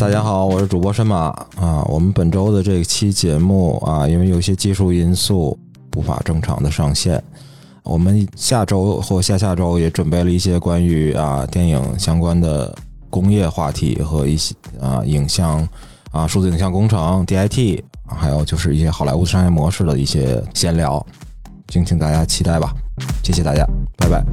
[0.00, 1.84] 大家好，我是主播申马啊。
[1.86, 5.58] 我们本周的这期节目啊，因为有些技术因素
[5.94, 7.22] 无法正常的上线。
[7.82, 12.74] 我们下周或下下周也准备了一些关于啊电影相关的
[13.10, 15.68] 工业话题和一些啊影像
[16.12, 21.04] 啊数字影像工程 DIT，还有就是一些好莱坞商业模式的一些闲聊，
[21.66, 22.72] 敬请大家期待吧。
[23.22, 23.66] 谢谢大家，
[23.98, 24.24] 拜拜。